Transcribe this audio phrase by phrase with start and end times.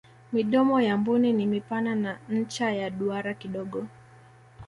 [0.33, 3.85] midomo ya mbuni ni mipana na ncha ya duara kidogo